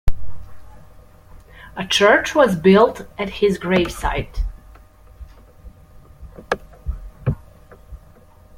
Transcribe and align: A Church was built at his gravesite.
A 1.75 1.85
Church 1.87 2.33
was 2.33 2.55
built 2.55 3.05
at 3.19 3.29
his 3.29 3.59
gravesite. 3.59 4.41